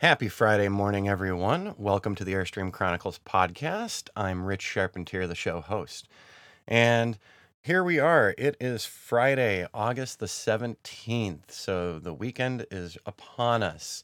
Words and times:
Happy 0.00 0.30
Friday 0.30 0.68
morning, 0.68 1.10
everyone. 1.10 1.74
Welcome 1.76 2.14
to 2.14 2.24
the 2.24 2.32
Airstream 2.32 2.72
Chronicles 2.72 3.20
podcast. 3.26 4.08
I'm 4.16 4.46
Rich 4.46 4.62
Charpentier, 4.62 5.26
the 5.26 5.34
show 5.34 5.60
host. 5.60 6.08
And 6.66 7.18
here 7.60 7.84
we 7.84 7.98
are. 7.98 8.34
It 8.38 8.56
is 8.58 8.86
Friday, 8.86 9.66
August 9.74 10.18
the 10.18 10.24
17th. 10.24 11.50
So 11.50 11.98
the 11.98 12.14
weekend 12.14 12.64
is 12.70 12.96
upon 13.04 13.62
us. 13.62 14.02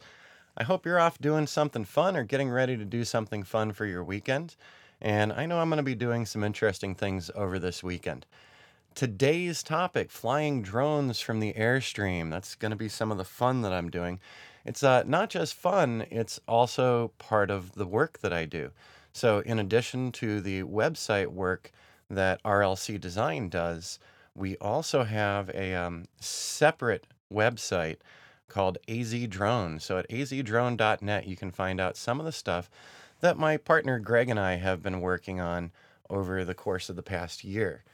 I 0.54 0.64
hope 0.64 0.84
you're 0.84 1.00
off 1.00 1.18
doing 1.18 1.46
something 1.46 1.86
fun 1.86 2.14
or 2.14 2.24
getting 2.24 2.50
ready 2.50 2.76
to 2.76 2.84
do 2.84 3.02
something 3.02 3.42
fun 3.42 3.72
for 3.72 3.86
your 3.86 4.04
weekend. 4.04 4.54
And 5.00 5.32
I 5.32 5.46
know 5.46 5.60
I'm 5.60 5.70
going 5.70 5.78
to 5.78 5.82
be 5.82 5.94
doing 5.94 6.26
some 6.26 6.44
interesting 6.44 6.94
things 6.94 7.30
over 7.34 7.58
this 7.58 7.82
weekend. 7.82 8.26
Today's 8.94 9.62
topic 9.62 10.10
flying 10.10 10.60
drones 10.60 11.22
from 11.22 11.40
the 11.40 11.54
Airstream. 11.54 12.30
That's 12.30 12.54
going 12.54 12.70
to 12.70 12.76
be 12.76 12.90
some 12.90 13.10
of 13.10 13.16
the 13.16 13.24
fun 13.24 13.62
that 13.62 13.72
I'm 13.72 13.88
doing. 13.88 14.20
It's 14.66 14.82
uh, 14.82 15.04
not 15.06 15.30
just 15.30 15.54
fun, 15.54 16.06
it's 16.10 16.40
also 16.48 17.12
part 17.18 17.52
of 17.52 17.76
the 17.76 17.86
work 17.86 18.18
that 18.18 18.32
I 18.32 18.46
do. 18.46 18.72
So, 19.12 19.38
in 19.38 19.60
addition 19.60 20.10
to 20.12 20.40
the 20.40 20.64
website 20.64 21.28
work 21.28 21.70
that 22.10 22.42
RLC 22.42 23.00
Design 23.00 23.48
does, 23.48 24.00
we 24.34 24.56
also 24.56 25.04
have 25.04 25.50
a 25.50 25.72
um, 25.74 26.06
separate 26.20 27.06
website 27.32 27.98
called 28.48 28.78
AZ 28.88 29.14
Drone. 29.28 29.78
So, 29.78 29.98
at 29.98 30.08
azdrone.net, 30.10 31.28
you 31.28 31.36
can 31.36 31.52
find 31.52 31.80
out 31.80 31.96
some 31.96 32.18
of 32.18 32.26
the 32.26 32.32
stuff 32.32 32.68
that 33.20 33.38
my 33.38 33.56
partner 33.56 34.00
Greg 34.00 34.28
and 34.28 34.38
I 34.38 34.56
have 34.56 34.82
been 34.82 35.00
working 35.00 35.40
on 35.40 35.70
over 36.10 36.44
the 36.44 36.54
course 36.54 36.90
of 36.90 36.96
the 36.96 37.02
past 37.04 37.44
year. 37.44 37.84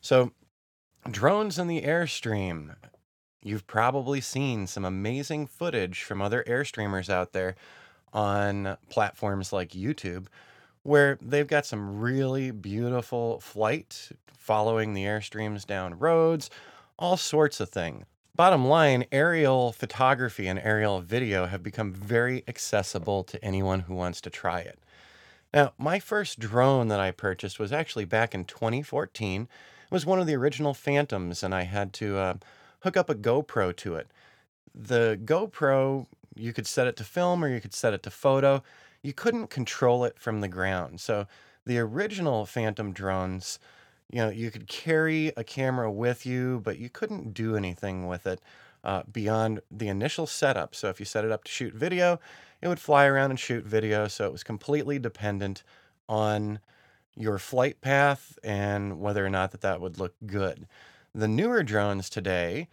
So, 0.00 0.30
drones 1.10 1.58
in 1.58 1.66
the 1.66 1.82
Airstream. 1.82 2.76
You've 3.42 3.66
probably 3.66 4.20
seen 4.20 4.66
some 4.66 4.84
amazing 4.84 5.46
footage 5.46 6.02
from 6.02 6.20
other 6.20 6.44
Airstreamers 6.46 7.08
out 7.08 7.32
there 7.32 7.56
on 8.12 8.76
platforms 8.88 9.52
like 9.52 9.70
YouTube 9.70 10.26
where 10.82 11.18
they've 11.20 11.46
got 11.46 11.66
some 11.66 12.00
really 12.00 12.50
beautiful 12.50 13.40
flight 13.40 14.10
following 14.38 14.94
the 14.94 15.04
Airstreams 15.04 15.66
down 15.66 15.98
roads, 15.98 16.50
all 16.98 17.16
sorts 17.16 17.60
of 17.60 17.68
things. 17.68 18.04
Bottom 18.36 18.66
line, 18.66 19.04
aerial 19.12 19.72
photography 19.72 20.46
and 20.46 20.58
aerial 20.58 21.00
video 21.00 21.46
have 21.46 21.62
become 21.62 21.92
very 21.92 22.42
accessible 22.48 23.22
to 23.24 23.44
anyone 23.44 23.80
who 23.80 23.94
wants 23.94 24.20
to 24.22 24.30
try 24.30 24.60
it. 24.60 24.78
Now, 25.52 25.72
my 25.76 25.98
first 25.98 26.38
drone 26.38 26.88
that 26.88 27.00
I 27.00 27.10
purchased 27.10 27.58
was 27.58 27.72
actually 27.72 28.06
back 28.06 28.34
in 28.34 28.44
2014. 28.44 29.42
It 29.42 29.48
was 29.90 30.06
one 30.06 30.20
of 30.20 30.26
the 30.26 30.36
original 30.36 30.72
Phantoms, 30.72 31.42
and 31.42 31.54
I 31.54 31.62
had 31.62 31.92
to 31.94 32.16
uh, 32.16 32.34
hook 32.82 32.96
up 32.96 33.10
a 33.10 33.14
GoPro 33.14 33.74
to 33.76 33.94
it. 33.94 34.10
The 34.74 35.18
GoPro, 35.24 36.06
you 36.36 36.52
could 36.52 36.66
set 36.66 36.86
it 36.86 36.96
to 36.96 37.04
film 37.04 37.44
or 37.44 37.48
you 37.48 37.60
could 37.60 37.74
set 37.74 37.94
it 37.94 38.02
to 38.04 38.10
photo. 38.10 38.62
You 39.02 39.12
couldn't 39.12 39.48
control 39.48 40.04
it 40.04 40.18
from 40.18 40.40
the 40.40 40.48
ground. 40.48 41.00
So 41.00 41.26
the 41.66 41.78
original 41.78 42.46
Phantom 42.46 42.92
drones, 42.92 43.58
you 44.10 44.18
know, 44.18 44.28
you 44.28 44.50
could 44.50 44.66
carry 44.66 45.32
a 45.36 45.44
camera 45.44 45.90
with 45.90 46.26
you, 46.26 46.60
but 46.64 46.78
you 46.78 46.88
couldn't 46.88 47.34
do 47.34 47.56
anything 47.56 48.06
with 48.06 48.26
it 48.26 48.40
uh, 48.84 49.02
beyond 49.10 49.60
the 49.70 49.88
initial 49.88 50.26
setup. 50.26 50.74
So 50.74 50.88
if 50.88 51.00
you 51.00 51.06
set 51.06 51.24
it 51.24 51.30
up 51.30 51.44
to 51.44 51.50
shoot 51.50 51.74
video, 51.74 52.18
it 52.62 52.68
would 52.68 52.80
fly 52.80 53.06
around 53.06 53.30
and 53.30 53.40
shoot 53.40 53.64
video. 53.64 54.08
So 54.08 54.26
it 54.26 54.32
was 54.32 54.42
completely 54.42 54.98
dependent 54.98 55.62
on 56.08 56.60
your 57.16 57.38
flight 57.38 57.80
path 57.80 58.38
and 58.42 59.00
whether 59.00 59.24
or 59.24 59.30
not 59.30 59.50
that 59.52 59.60
that 59.60 59.80
would 59.80 59.98
look 59.98 60.14
good. 60.26 60.66
The 61.14 61.28
newer 61.28 61.62
drones 61.64 62.08
today, 62.08 62.68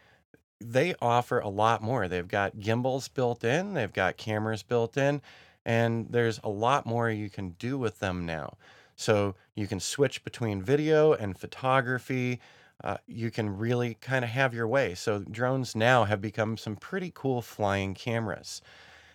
they 0.59 0.93
offer 1.01 1.39
a 1.39 1.49
lot 1.49 1.81
more. 1.81 2.07
They've 2.07 2.27
got 2.27 2.59
gimbals 2.59 3.07
built 3.07 3.43
in, 3.43 3.73
they've 3.73 3.93
got 3.93 4.17
cameras 4.17 4.61
built 4.61 4.95
in, 4.95 5.21
and 5.65 6.07
there's 6.09 6.39
a 6.43 6.49
lot 6.49 6.85
more 6.85 7.09
you 7.09 7.29
can 7.29 7.51
do 7.51 7.77
with 7.77 7.99
them 7.99 8.25
now. 8.25 8.57
So 8.95 9.35
you 9.55 9.67
can 9.67 9.79
switch 9.79 10.23
between 10.23 10.61
video 10.61 11.13
and 11.13 11.37
photography. 11.37 12.39
Uh, 12.83 12.97
you 13.07 13.31
can 13.31 13.57
really 13.57 13.95
kind 14.01 14.23
of 14.23 14.29
have 14.29 14.53
your 14.53 14.67
way. 14.67 14.93
So 14.93 15.19
drones 15.19 15.75
now 15.75 16.03
have 16.03 16.21
become 16.21 16.57
some 16.57 16.75
pretty 16.75 17.11
cool 17.13 17.41
flying 17.41 17.95
cameras. 17.95 18.61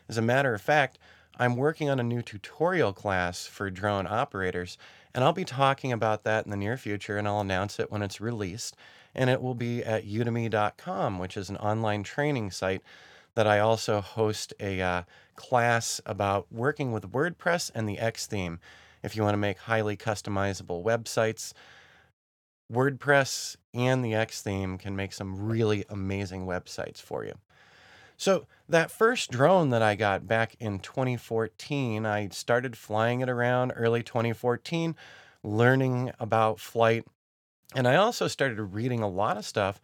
As 0.08 0.18
a 0.18 0.22
matter 0.22 0.52
of 0.52 0.60
fact, 0.60 0.98
I'm 1.38 1.56
working 1.56 1.88
on 1.88 1.98
a 1.98 2.04
new 2.04 2.22
tutorial 2.22 2.92
class 2.92 3.46
for 3.46 3.70
drone 3.70 4.06
operators, 4.06 4.78
and 5.14 5.24
I'll 5.24 5.32
be 5.32 5.44
talking 5.44 5.92
about 5.92 6.24
that 6.24 6.44
in 6.44 6.50
the 6.50 6.56
near 6.56 6.76
future, 6.76 7.16
and 7.16 7.26
I'll 7.26 7.40
announce 7.40 7.80
it 7.80 7.90
when 7.90 8.02
it's 8.02 8.20
released 8.20 8.76
and 9.14 9.30
it 9.30 9.42
will 9.42 9.54
be 9.54 9.82
at 9.82 10.06
udemy.com, 10.06 11.18
which 11.18 11.36
is 11.36 11.50
an 11.50 11.56
online 11.58 12.02
training 12.02 12.50
site 12.50 12.82
that 13.34 13.46
I 13.46 13.58
also 13.58 14.00
host 14.00 14.52
a 14.60 14.80
uh, 14.80 15.02
class 15.36 16.00
about 16.04 16.46
working 16.50 16.92
with 16.92 17.12
WordPress 17.12 17.70
and 17.74 17.88
the 17.88 17.98
X 17.98 18.26
theme. 18.26 18.60
If 19.02 19.16
you 19.16 19.22
want 19.22 19.34
to 19.34 19.38
make 19.38 19.58
highly 19.58 19.96
customizable 19.96 20.84
websites, 20.84 21.52
WordPress 22.72 23.56
and 23.74 24.04
the 24.04 24.14
X 24.14 24.42
theme 24.42 24.78
can 24.78 24.96
make 24.96 25.12
some 25.12 25.48
really 25.48 25.84
amazing 25.88 26.46
websites 26.46 27.00
for 27.00 27.24
you. 27.24 27.34
So, 28.16 28.46
that 28.68 28.90
first 28.90 29.30
drone 29.30 29.70
that 29.70 29.82
I 29.82 29.96
got 29.96 30.28
back 30.28 30.54
in 30.60 30.78
2014, 30.78 32.06
I 32.06 32.28
started 32.28 32.76
flying 32.76 33.20
it 33.20 33.28
around 33.28 33.72
early 33.74 34.02
2014, 34.02 34.94
learning 35.42 36.12
about 36.20 36.60
flight 36.60 37.04
and 37.74 37.88
I 37.88 37.96
also 37.96 38.28
started 38.28 38.60
reading 38.60 39.00
a 39.00 39.08
lot 39.08 39.36
of 39.36 39.44
stuff 39.44 39.80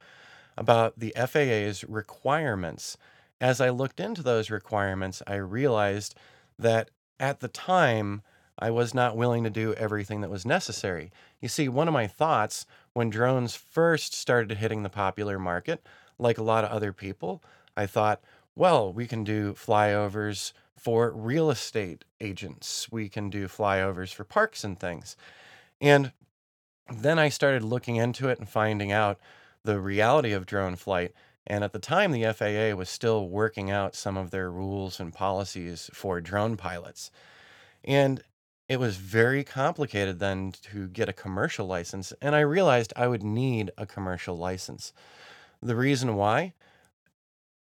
about 0.56 0.98
the 0.98 1.14
FAA's 1.16 1.84
requirements. 1.84 2.96
As 3.40 3.60
I 3.60 3.70
looked 3.70 4.00
into 4.00 4.22
those 4.22 4.50
requirements, 4.50 5.22
I 5.26 5.36
realized 5.36 6.14
that 6.58 6.90
at 7.20 7.40
the 7.40 7.48
time, 7.48 8.22
I 8.58 8.70
was 8.70 8.92
not 8.92 9.16
willing 9.16 9.44
to 9.44 9.50
do 9.50 9.74
everything 9.74 10.20
that 10.20 10.30
was 10.30 10.44
necessary. 10.44 11.12
You 11.40 11.48
see, 11.48 11.68
one 11.68 11.86
of 11.86 11.94
my 11.94 12.08
thoughts 12.08 12.66
when 12.92 13.10
drones 13.10 13.54
first 13.54 14.12
started 14.14 14.58
hitting 14.58 14.82
the 14.82 14.88
popular 14.88 15.38
market, 15.38 15.86
like 16.18 16.38
a 16.38 16.42
lot 16.42 16.64
of 16.64 16.70
other 16.70 16.92
people, 16.92 17.42
I 17.76 17.86
thought, 17.86 18.20
well, 18.56 18.92
we 18.92 19.06
can 19.06 19.22
do 19.22 19.52
flyovers 19.52 20.52
for 20.76 21.12
real 21.12 21.50
estate 21.50 22.04
agents, 22.20 22.90
we 22.90 23.08
can 23.08 23.30
do 23.30 23.46
flyovers 23.46 24.12
for 24.12 24.24
parks 24.24 24.64
and 24.64 24.78
things. 24.78 25.16
And 25.80 26.12
then 26.92 27.18
I 27.18 27.28
started 27.28 27.62
looking 27.62 27.96
into 27.96 28.28
it 28.28 28.38
and 28.38 28.48
finding 28.48 28.92
out 28.92 29.18
the 29.64 29.80
reality 29.80 30.32
of 30.32 30.46
drone 30.46 30.76
flight. 30.76 31.12
And 31.46 31.64
at 31.64 31.72
the 31.72 31.78
time, 31.78 32.12
the 32.12 32.30
FAA 32.32 32.76
was 32.76 32.88
still 32.88 33.28
working 33.28 33.70
out 33.70 33.94
some 33.94 34.16
of 34.16 34.30
their 34.30 34.50
rules 34.50 35.00
and 35.00 35.12
policies 35.12 35.90
for 35.94 36.20
drone 36.20 36.56
pilots. 36.56 37.10
And 37.84 38.22
it 38.68 38.78
was 38.78 38.96
very 38.96 39.44
complicated 39.44 40.18
then 40.18 40.52
to 40.70 40.88
get 40.88 41.08
a 41.08 41.14
commercial 41.14 41.66
license. 41.66 42.12
And 42.20 42.34
I 42.34 42.40
realized 42.40 42.92
I 42.96 43.08
would 43.08 43.22
need 43.22 43.70
a 43.78 43.86
commercial 43.86 44.36
license. 44.36 44.92
The 45.62 45.76
reason 45.76 46.16
why? 46.16 46.52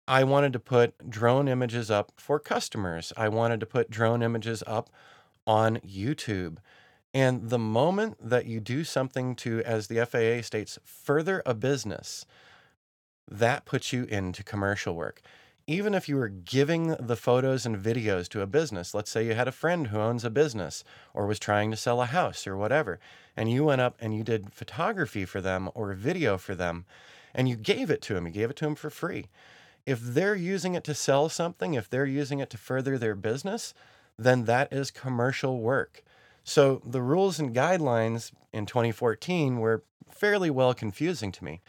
I 0.07 0.23
wanted 0.23 0.53
to 0.53 0.59
put 0.59 1.09
drone 1.09 1.47
images 1.47 1.91
up 1.91 2.13
for 2.17 2.39
customers. 2.39 3.11
I 3.15 3.29
wanted 3.29 3.59
to 3.61 3.65
put 3.65 3.89
drone 3.89 4.21
images 4.21 4.63
up 4.65 4.89
on 5.45 5.77
YouTube. 5.77 6.57
And 7.13 7.49
the 7.49 7.59
moment 7.59 8.17
that 8.27 8.45
you 8.45 8.59
do 8.59 8.83
something 8.83 9.35
to, 9.37 9.61
as 9.63 9.87
the 9.87 10.03
FAA 10.05 10.41
states, 10.41 10.79
further 10.83 11.43
a 11.45 11.53
business, 11.53 12.25
that 13.29 13.65
puts 13.65 13.93
you 13.93 14.05
into 14.05 14.43
commercial 14.43 14.95
work. 14.95 15.21
Even 15.65 15.93
if 15.93 16.09
you 16.09 16.17
were 16.17 16.27
giving 16.27 16.87
the 16.99 17.15
photos 17.15 17.65
and 17.65 17.77
videos 17.77 18.27
to 18.29 18.41
a 18.41 18.47
business, 18.47 18.93
let's 18.93 19.09
say 19.09 19.25
you 19.25 19.33
had 19.33 19.47
a 19.47 19.51
friend 19.51 19.87
who 19.87 19.99
owns 19.99 20.25
a 20.25 20.29
business 20.29 20.83
or 21.13 21.25
was 21.25 21.39
trying 21.39 21.71
to 21.71 21.77
sell 21.77 22.01
a 22.01 22.07
house 22.07 22.45
or 22.45 22.57
whatever, 22.57 22.99
and 23.37 23.49
you 23.49 23.63
went 23.63 23.79
up 23.79 23.95
and 24.01 24.13
you 24.13 24.23
did 24.23 24.51
photography 24.51 25.23
for 25.23 25.39
them 25.39 25.69
or 25.73 25.93
video 25.93 26.37
for 26.37 26.53
them, 26.53 26.85
and 27.33 27.47
you 27.47 27.55
gave 27.55 27.89
it 27.89 28.01
to 28.01 28.13
them, 28.13 28.27
you 28.27 28.33
gave 28.33 28.49
it 28.49 28.57
to 28.57 28.65
them 28.65 28.75
for 28.75 28.89
free. 28.89 29.27
If 29.85 30.01
they're 30.01 30.35
using 30.35 30.75
it 30.75 30.83
to 30.85 30.93
sell 30.93 31.29
something, 31.29 31.75
if 31.75 31.89
they're 31.89 32.05
using 32.05 32.39
it 32.39 32.49
to 32.49 32.57
further 32.57 32.97
their 32.97 33.15
business, 33.15 33.73
then 34.17 34.43
that 34.45 34.71
is 34.73 34.91
commercial 34.91 35.59
work. 35.61 36.03
So 36.43 36.81
the 36.85 37.01
rules 37.01 37.39
and 37.39 37.55
guidelines 37.55 38.31
in 38.51 38.65
2014 38.65 39.59
were 39.59 39.83
fairly 40.09 40.49
well 40.49 40.73
confusing 40.73 41.31
to 41.33 41.43
me. 41.43 41.61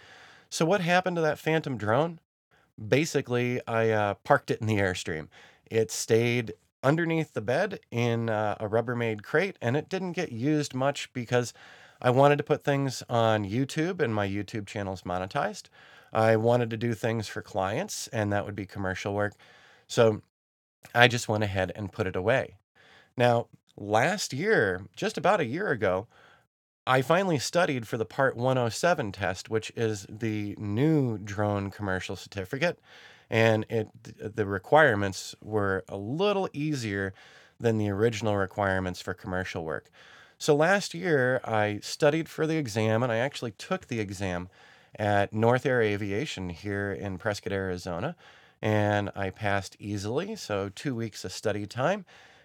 So 0.50 0.64
what 0.64 0.80
happened 0.80 1.16
to 1.16 1.22
that 1.22 1.38
Phantom 1.38 1.76
drone? 1.76 2.20
Basically, 2.88 3.60
I 3.66 3.90
uh, 3.90 4.14
parked 4.14 4.50
it 4.50 4.60
in 4.60 4.66
the 4.66 4.78
Airstream. 4.78 5.28
It 5.70 5.90
stayed 5.90 6.54
underneath 6.82 7.32
the 7.32 7.40
bed 7.40 7.80
in 7.90 8.28
uh, 8.28 8.56
a 8.60 8.68
Rubbermaid 8.68 9.22
crate, 9.22 9.56
and 9.60 9.76
it 9.76 9.88
didn't 9.88 10.12
get 10.12 10.32
used 10.32 10.74
much 10.74 11.12
because 11.12 11.54
I 12.02 12.10
wanted 12.10 12.36
to 12.38 12.44
put 12.44 12.62
things 12.62 13.02
on 13.08 13.44
YouTube, 13.44 14.00
and 14.00 14.14
my 14.14 14.28
YouTube 14.28 14.66
channel's 14.66 15.02
monetized. 15.02 15.68
I 16.12 16.36
wanted 16.36 16.70
to 16.70 16.76
do 16.76 16.94
things 16.94 17.26
for 17.26 17.42
clients, 17.42 18.08
and 18.08 18.32
that 18.32 18.44
would 18.44 18.54
be 18.54 18.66
commercial 18.66 19.14
work. 19.14 19.34
So 19.88 20.22
I 20.94 21.08
just 21.08 21.28
went 21.28 21.44
ahead 21.44 21.72
and 21.74 21.92
put 21.92 22.06
it 22.06 22.16
away. 22.16 22.56
Now, 23.16 23.48
last 23.76 24.32
year, 24.32 24.86
just 24.96 25.18
about 25.18 25.40
a 25.40 25.46
year 25.46 25.68
ago, 25.70 26.06
I 26.86 27.00
finally 27.02 27.38
studied 27.38 27.88
for 27.88 27.96
the 27.96 28.04
Part 28.04 28.36
107 28.36 29.12
test, 29.12 29.48
which 29.48 29.72
is 29.74 30.06
the 30.08 30.54
new 30.58 31.16
drone 31.18 31.70
commercial 31.70 32.16
certificate. 32.16 32.78
and 33.30 33.64
it 33.70 33.88
the 34.36 34.44
requirements 34.46 35.34
were 35.40 35.82
a 35.88 35.96
little 35.96 36.48
easier 36.52 37.14
than 37.58 37.78
the 37.78 37.88
original 37.88 38.36
requirements 38.36 39.00
for 39.00 39.14
commercial 39.14 39.64
work. 39.64 39.90
So 40.36 40.54
last 40.54 40.92
year, 40.92 41.40
I 41.44 41.80
studied 41.82 42.28
for 42.28 42.46
the 42.46 42.58
exam 42.58 43.02
and 43.02 43.10
I 43.10 43.16
actually 43.16 43.52
took 43.52 43.86
the 43.86 44.00
exam 44.00 44.48
at 44.98 45.32
North 45.32 45.64
Air 45.64 45.80
Aviation 45.80 46.50
here 46.50 46.92
in 46.92 47.16
Prescott, 47.18 47.52
Arizona. 47.52 48.14
And 48.60 49.10
I 49.16 49.30
passed 49.30 49.76
easily. 49.78 50.36
So, 50.36 50.70
two 50.70 50.94
weeks 50.94 51.24
of 51.24 51.32
study 51.32 51.66
time 51.66 52.04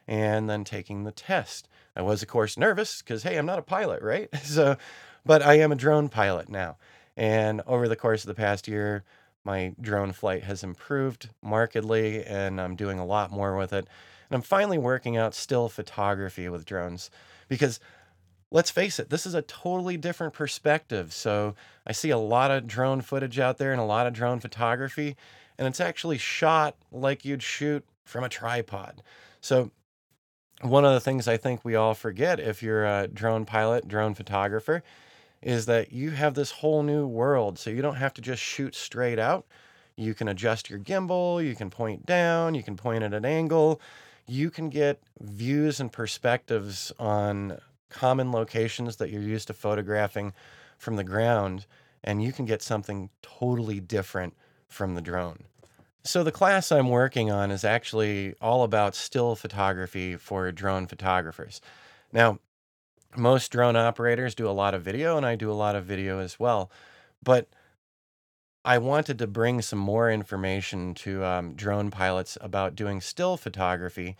and 0.09 0.49
then 0.49 0.63
taking 0.63 1.03
the 1.03 1.11
test. 1.11 1.69
I 1.95 2.01
was, 2.01 2.23
of 2.23 2.27
course, 2.27 2.57
nervous 2.57 3.03
because, 3.03 3.21
hey, 3.21 3.37
I'm 3.37 3.45
not 3.45 3.59
a 3.59 3.61
pilot, 3.61 4.01
right? 4.01 4.27
so, 4.43 4.75
but 5.23 5.43
I 5.43 5.59
am 5.59 5.71
a 5.71 5.75
drone 5.75 6.09
pilot 6.09 6.49
now. 6.49 6.77
And 7.15 7.61
over 7.67 7.87
the 7.87 7.95
course 7.95 8.23
of 8.23 8.27
the 8.27 8.33
past 8.33 8.67
year, 8.67 9.03
my 9.45 9.75
drone 9.79 10.11
flight 10.11 10.43
has 10.43 10.63
improved 10.63 11.29
markedly 11.43 12.25
and 12.25 12.59
I'm 12.59 12.75
doing 12.75 12.97
a 12.97 13.05
lot 13.05 13.31
more 13.31 13.55
with 13.55 13.71
it. 13.71 13.87
And 14.29 14.35
I'm 14.35 14.41
finally 14.41 14.79
working 14.79 15.15
out 15.15 15.35
still 15.35 15.69
photography 15.69 16.49
with 16.49 16.65
drones 16.65 17.11
because 17.47 17.79
let's 18.49 18.71
face 18.71 18.97
it, 18.99 19.11
this 19.11 19.27
is 19.27 19.35
a 19.35 19.43
totally 19.43 19.95
different 19.95 20.33
perspective. 20.33 21.13
So 21.13 21.53
I 21.85 21.91
see 21.91 22.09
a 22.09 22.17
lot 22.17 22.49
of 22.49 22.65
drone 22.65 23.01
footage 23.01 23.37
out 23.37 23.59
there 23.59 23.71
and 23.71 23.81
a 23.81 23.85
lot 23.85 24.07
of 24.07 24.13
drone 24.13 24.39
photography, 24.39 25.15
and 25.59 25.67
it's 25.67 25.79
actually 25.79 26.17
shot 26.17 26.75
like 26.91 27.25
you'd 27.25 27.43
shoot 27.43 27.85
from 28.05 28.23
a 28.23 28.29
tripod. 28.29 29.03
So 29.39 29.71
one 30.61 30.85
of 30.85 30.93
the 30.93 30.99
things 30.99 31.27
I 31.27 31.37
think 31.37 31.63
we 31.63 31.75
all 31.75 31.93
forget 31.93 32.39
if 32.39 32.61
you're 32.61 32.85
a 32.85 33.07
drone 33.07 33.45
pilot, 33.45 33.87
drone 33.87 34.13
photographer, 34.13 34.83
is 35.41 35.65
that 35.67 35.91
you 35.93 36.11
have 36.11 36.33
this 36.33 36.51
whole 36.51 36.83
new 36.83 37.07
world. 37.07 37.57
So 37.57 37.69
you 37.69 37.81
don't 37.81 37.95
have 37.95 38.13
to 38.15 38.21
just 38.21 38.41
shoot 38.41 38.75
straight 38.75 39.19
out. 39.19 39.45
You 39.95 40.13
can 40.13 40.27
adjust 40.27 40.69
your 40.69 40.79
gimbal, 40.79 41.43
you 41.43 41.55
can 41.55 41.69
point 41.69 42.05
down, 42.05 42.55
you 42.55 42.63
can 42.63 42.77
point 42.77 43.03
at 43.03 43.13
an 43.13 43.25
angle, 43.25 43.81
you 44.27 44.49
can 44.49 44.69
get 44.69 45.01
views 45.19 45.79
and 45.79 45.91
perspectives 45.91 46.91
on 46.99 47.59
common 47.89 48.31
locations 48.31 48.97
that 48.97 49.09
you're 49.09 49.21
used 49.21 49.47
to 49.47 49.53
photographing 49.53 50.33
from 50.77 50.95
the 50.95 51.03
ground, 51.03 51.65
and 52.03 52.23
you 52.23 52.31
can 52.31 52.45
get 52.45 52.61
something 52.61 53.09
totally 53.21 53.79
different 53.81 54.35
from 54.67 54.95
the 54.95 55.01
drone. 55.01 55.43
So, 56.03 56.23
the 56.23 56.31
class 56.31 56.71
I'm 56.71 56.89
working 56.89 57.29
on 57.29 57.51
is 57.51 57.63
actually 57.63 58.33
all 58.41 58.63
about 58.63 58.95
still 58.95 59.35
photography 59.35 60.15
for 60.15 60.51
drone 60.51 60.87
photographers. 60.87 61.59
Now, 62.13 62.39
most 63.17 63.51
drone 63.51 63.75
operators 63.75 64.33
do 64.33 64.47
a 64.47 64.51
lot 64.51 64.73
of 64.73 64.81
video, 64.81 65.17
and 65.17 65.25
I 65.25 65.35
do 65.35 65.51
a 65.51 65.53
lot 65.53 65.75
of 65.75 65.85
video 65.85 66.19
as 66.19 66.39
well. 66.39 66.71
But 67.21 67.49
I 68.63 68.77
wanted 68.77 69.17
to 69.19 69.27
bring 69.27 69.61
some 69.61 69.79
more 69.79 70.11
information 70.11 70.93
to 70.95 71.23
um, 71.23 71.53
drone 71.55 71.91
pilots 71.91 72.37
about 72.41 72.75
doing 72.75 73.01
still 73.01 73.37
photography. 73.37 74.15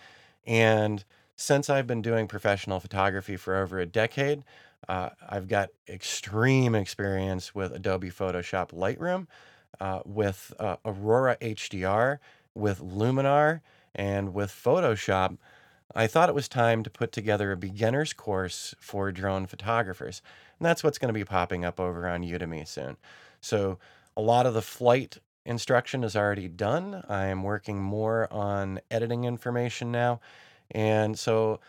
And 0.46 1.04
since 1.36 1.70
I've 1.70 1.88
been 1.88 2.02
doing 2.02 2.28
professional 2.28 2.80
photography 2.80 3.38
for 3.38 3.56
over 3.56 3.80
a 3.80 3.86
decade, 3.86 4.44
uh, 4.88 5.10
I've 5.28 5.48
got 5.48 5.70
extreme 5.88 6.74
experience 6.74 7.54
with 7.54 7.74
Adobe 7.74 8.10
Photoshop 8.10 8.72
Lightroom, 8.72 9.28
uh, 9.80 10.02
with 10.06 10.54
uh, 10.60 10.78
Aurora 10.86 11.38
HDR, 11.42 12.20
with 12.54 12.80
Luminar, 12.80 13.62
and 13.96 14.34
with 14.34 14.52
Photoshop. 14.52 15.38
I 15.96 16.08
thought 16.08 16.30
it 16.30 16.36
was 16.36 16.48
time 16.48 16.84
to 16.84 16.90
put 16.90 17.12
together 17.12 17.52
a 17.52 17.58
beginner's 17.58 18.14
course 18.14 18.76
for 18.80 19.12
drone 19.12 19.48
photographers. 19.48 20.22
And 20.60 20.66
that's 20.66 20.84
what's 20.84 21.00
going 21.00 21.14
to 21.14 21.20
be 21.20 21.26
popping 21.26 21.66
up 21.66 21.80
over 21.80 22.08
on 22.08 22.24
Udemy 22.24 22.68
soon. 22.68 22.98
So, 23.42 23.80
a 24.16 24.22
lot 24.22 24.46
of 24.46 24.54
the 24.54 24.62
flight 24.62 25.18
instruction 25.46 26.04
is 26.04 26.16
already 26.16 26.48
done. 26.48 27.04
I 27.08 27.28
am 27.28 27.44
working 27.44 27.82
more 27.82 28.32
on 28.32 28.82
editing 28.92 29.24
information 29.24 29.92
now. 29.92 30.20
And 30.72 31.18
so, 31.18 31.60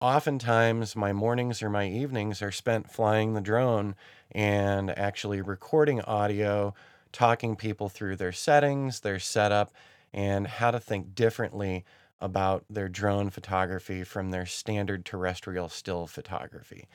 oftentimes, 0.00 0.96
my 0.96 1.12
mornings 1.12 1.62
or 1.62 1.70
my 1.70 1.86
evenings 1.86 2.42
are 2.42 2.50
spent 2.50 2.90
flying 2.90 3.34
the 3.34 3.40
drone 3.40 3.94
and 4.32 4.96
actually 4.98 5.40
recording 5.40 6.00
audio, 6.00 6.74
talking 7.12 7.56
people 7.56 7.88
through 7.88 8.16
their 8.16 8.32
settings, 8.32 9.00
their 9.00 9.18
setup, 9.18 9.72
and 10.12 10.46
how 10.46 10.70
to 10.70 10.80
think 10.80 11.14
differently 11.14 11.84
about 12.20 12.64
their 12.68 12.88
drone 12.88 13.30
photography 13.30 14.02
from 14.02 14.30
their 14.30 14.46
standard 14.46 15.04
terrestrial 15.04 15.68
still 15.68 16.06
photography. 16.06 16.88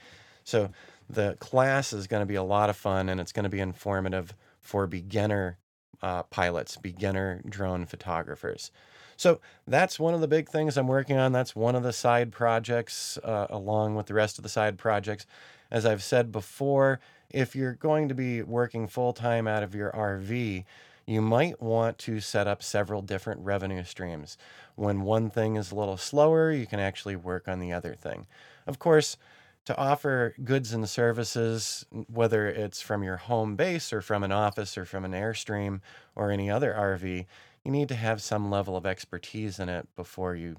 So 0.44 0.72
the 1.10 1.38
class 1.40 1.94
is 1.94 2.08
going 2.08 2.22
to 2.22 2.26
be 2.26 2.36
a 2.36 2.44
lot 2.44 2.70
of 2.70 2.76
fun 2.76 3.10
and 3.10 3.22
it's 3.22 3.32
going 3.32 3.44
to 3.44 3.50
be 3.50 3.60
informative 3.60 4.34
for 4.60 4.88
beginner 4.88 5.58
uh, 6.02 6.24
pilots, 6.24 6.76
beginner 6.76 7.42
drone 7.48 7.86
photographers. 7.86 8.72
So 9.16 9.40
that's 9.68 10.00
one 10.00 10.14
of 10.14 10.22
the 10.22 10.28
big 10.28 10.50
things 10.50 10.76
I'm 10.76 10.88
working 10.88 11.18
on. 11.18 11.32
That's 11.32 11.56
one 11.56 11.76
of 11.76 11.84
the 11.84 11.94
side 11.94 12.32
projects, 12.32 13.18
uh, 13.24 13.48
along 13.50 13.96
with 13.96 14.08
the 14.08 14.14
rest 14.14 14.38
of 14.38 14.44
the 14.44 14.50
side 14.50 14.78
projects. 14.78 15.26
As 15.72 15.86
I've 15.86 16.04
said 16.04 16.32
before, 16.32 17.00
if 17.34 17.56
you're 17.56 17.74
going 17.74 18.08
to 18.10 18.16
be 18.16 18.44
working 18.44 18.88
full 18.88 19.12
time 19.12 19.48
out 19.48 19.64
of 19.64 19.76
your 19.76 19.92
RV, 19.92 20.64
you 21.06 21.22
might 21.22 21.62
want 21.62 21.98
to 21.98 22.20
set 22.20 22.48
up 22.48 22.64
several 22.64 23.02
different 23.02 23.42
revenue 23.42 23.84
streams. 23.84 24.38
When 24.76 25.02
one 25.02 25.30
thing 25.30 25.58
is 25.58 25.72
a 25.72 25.76
little 25.76 25.98
slower, 25.98 26.52
you 26.52 26.66
can 26.66 26.80
actually 26.80 27.16
work 27.16 27.48
on 27.48 27.60
the 27.60 27.74
other 27.74 27.96
thing. 27.96 28.28
Of 28.66 28.80
course, 28.80 29.18
to 29.66 29.78
offer 29.78 30.36
goods 30.44 30.74
and 30.74 30.88
services, 30.88 31.86
whether 32.12 32.48
it's 32.48 32.82
from 32.82 33.04
your 33.04 33.18
home 33.18 33.56
base 33.56 33.92
or 33.92 34.02
from 34.02 34.24
an 34.24 34.32
office 34.32 34.78
or 34.78 34.86
from 34.86 35.04
an 35.04 35.12
Airstream 35.12 35.82
or 36.16 36.32
any 36.32 36.50
other 36.50 36.74
RV, 36.74 37.26
you 37.64 37.72
need 37.72 37.88
to 37.90 37.96
have 37.96 38.22
some 38.22 38.50
level 38.50 38.76
of 38.76 38.86
expertise 38.86 39.60
in 39.60 39.70
it 39.70 39.88
before 39.96 40.36
you 40.36 40.58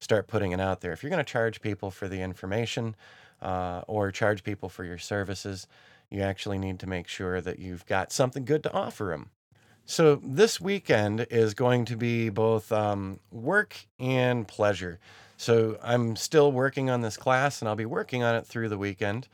start 0.00 0.26
putting 0.26 0.52
it 0.52 0.60
out 0.60 0.80
there. 0.80 0.92
If 0.92 1.02
you're 1.02 1.10
going 1.10 1.24
to 1.24 1.32
charge 1.32 1.60
people 1.60 1.90
for 1.90 2.08
the 2.08 2.20
information 2.20 2.96
uh, 3.42 3.82
or 3.86 4.10
charge 4.10 4.42
people 4.42 4.68
for 4.68 4.84
your 4.84 4.98
services, 4.98 5.66
you 6.10 6.22
actually 6.22 6.58
need 6.58 6.78
to 6.80 6.86
make 6.86 7.08
sure 7.08 7.40
that 7.40 7.58
you've 7.58 7.86
got 7.86 8.12
something 8.12 8.44
good 8.44 8.62
to 8.62 8.72
offer 8.72 9.06
them. 9.06 9.30
So, 9.88 10.20
this 10.22 10.60
weekend 10.60 11.28
is 11.30 11.54
going 11.54 11.84
to 11.84 11.96
be 11.96 12.28
both 12.28 12.72
um, 12.72 13.20
work 13.30 13.76
and 14.00 14.46
pleasure. 14.46 14.98
So, 15.36 15.78
I'm 15.80 16.16
still 16.16 16.50
working 16.50 16.90
on 16.90 17.02
this 17.02 17.16
class 17.16 17.60
and 17.60 17.68
I'll 17.68 17.76
be 17.76 17.86
working 17.86 18.24
on 18.24 18.34
it 18.34 18.46
through 18.46 18.68
the 18.68 18.78
weekend. 18.78 19.28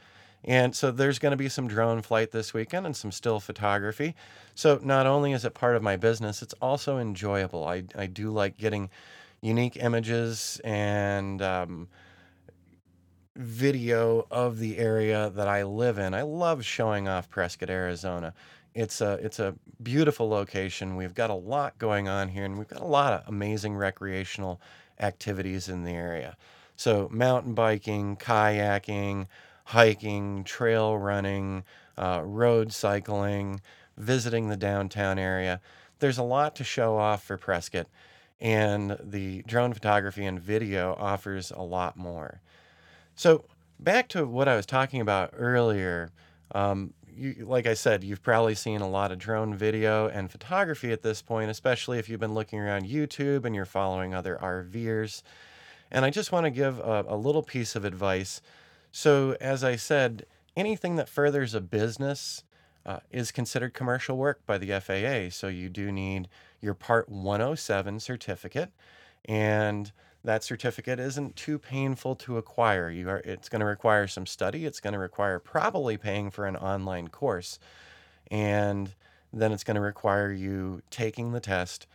And 0.44 0.76
so, 0.76 0.90
there's 0.90 1.18
going 1.18 1.30
to 1.30 1.38
be 1.38 1.48
some 1.48 1.68
drone 1.68 2.02
flight 2.02 2.32
this 2.32 2.52
weekend 2.52 2.84
and 2.84 2.94
some 2.94 3.12
still 3.12 3.40
photography. 3.40 4.14
So, 4.54 4.78
not 4.82 5.06
only 5.06 5.32
is 5.32 5.46
it 5.46 5.54
part 5.54 5.74
of 5.74 5.82
my 5.82 5.96
business, 5.96 6.42
it's 6.42 6.54
also 6.60 6.98
enjoyable. 6.98 7.66
I, 7.66 7.84
I 7.96 8.04
do 8.04 8.30
like 8.30 8.58
getting 8.58 8.90
unique 9.40 9.76
images 9.76 10.60
and 10.64 11.40
um, 11.40 11.88
video 13.36 14.26
of 14.30 14.58
the 14.58 14.78
area 14.78 15.30
that 15.30 15.48
I 15.48 15.64
live 15.64 15.98
in. 15.98 16.14
I 16.14 16.22
love 16.22 16.64
showing 16.64 17.08
off 17.08 17.30
Prescott, 17.30 17.70
Arizona 17.70 18.34
it's 18.74 19.00
a 19.00 19.12
it's 19.14 19.38
a 19.38 19.54
beautiful 19.82 20.28
location. 20.28 20.96
We've 20.96 21.14
got 21.14 21.30
a 21.30 21.34
lot 21.34 21.78
going 21.78 22.08
on 22.08 22.28
here, 22.28 22.44
and 22.44 22.58
we've 22.58 22.68
got 22.68 22.80
a 22.80 22.86
lot 22.86 23.12
of 23.12 23.28
amazing 23.28 23.76
recreational 23.76 24.60
activities 25.00 25.68
in 25.68 25.84
the 25.84 25.92
area. 25.92 26.36
So 26.76 27.08
mountain 27.12 27.54
biking, 27.54 28.16
kayaking, 28.16 29.26
hiking, 29.64 30.44
trail 30.44 30.96
running, 30.96 31.64
uh, 31.98 32.22
road 32.24 32.72
cycling, 32.72 33.60
visiting 33.96 34.48
the 34.48 34.56
downtown 34.56 35.18
area. 35.18 35.60
There's 35.98 36.18
a 36.18 36.22
lot 36.22 36.56
to 36.56 36.64
show 36.64 36.96
off 36.96 37.22
for 37.22 37.36
Prescott, 37.36 37.88
and 38.40 38.96
the 39.02 39.42
drone 39.42 39.74
photography 39.74 40.24
and 40.24 40.40
video 40.40 40.96
offers 40.98 41.50
a 41.50 41.62
lot 41.62 41.96
more. 41.96 42.40
So 43.14 43.44
back 43.78 44.08
to 44.08 44.26
what 44.26 44.48
I 44.48 44.56
was 44.56 44.66
talking 44.66 45.00
about 45.00 45.30
earlier. 45.36 46.10
Um, 46.54 46.94
you, 47.14 47.44
like 47.46 47.66
I 47.66 47.74
said, 47.74 48.04
you've 48.04 48.22
probably 48.22 48.54
seen 48.54 48.80
a 48.80 48.88
lot 48.88 49.12
of 49.12 49.18
drone 49.18 49.54
video 49.54 50.08
and 50.08 50.30
photography 50.30 50.92
at 50.92 51.02
this 51.02 51.20
point, 51.20 51.50
especially 51.50 51.98
if 51.98 52.08
you've 52.08 52.20
been 52.20 52.34
looking 52.34 52.58
around 52.58 52.86
YouTube 52.86 53.44
and 53.44 53.54
you're 53.54 53.64
following 53.64 54.14
other 54.14 54.38
RVers. 54.40 55.22
And 55.90 56.04
I 56.04 56.10
just 56.10 56.32
want 56.32 56.44
to 56.44 56.50
give 56.50 56.78
a, 56.78 57.04
a 57.08 57.16
little 57.16 57.42
piece 57.42 57.76
of 57.76 57.84
advice. 57.84 58.40
So, 58.90 59.36
as 59.40 59.62
I 59.62 59.76
said, 59.76 60.26
anything 60.56 60.96
that 60.96 61.08
furthers 61.08 61.54
a 61.54 61.60
business 61.60 62.44
uh, 62.84 63.00
is 63.10 63.30
considered 63.30 63.74
commercial 63.74 64.16
work 64.16 64.44
by 64.46 64.58
the 64.58 64.80
FAA. 64.80 65.30
So, 65.30 65.48
you 65.48 65.68
do 65.68 65.92
need 65.92 66.28
your 66.60 66.74
Part 66.74 67.08
107 67.08 68.00
certificate. 68.00 68.70
And 69.26 69.92
that 70.24 70.44
certificate 70.44 71.00
isn't 71.00 71.36
too 71.36 71.58
painful 71.58 72.14
to 72.16 72.38
acquire. 72.38 72.90
You 72.90 73.08
are, 73.08 73.18
it's 73.24 73.48
going 73.48 73.60
to 73.60 73.66
require 73.66 74.06
some 74.06 74.26
study. 74.26 74.66
It's 74.66 74.80
going 74.80 74.92
to 74.92 74.98
require 74.98 75.38
probably 75.38 75.96
paying 75.96 76.30
for 76.30 76.46
an 76.46 76.56
online 76.56 77.08
course. 77.08 77.58
And 78.30 78.94
then 79.32 79.52
it's 79.52 79.64
going 79.64 79.74
to 79.74 79.80
require 79.80 80.32
you 80.32 80.82
taking 80.90 81.32
the 81.32 81.40
test 81.40 81.86